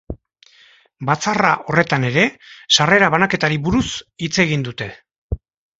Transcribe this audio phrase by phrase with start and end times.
[1.09, 2.25] Batzarra horretan ere
[2.79, 4.91] sarrera banaketari buruz hitz egin dute.